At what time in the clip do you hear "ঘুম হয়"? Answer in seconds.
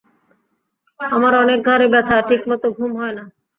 2.77-3.13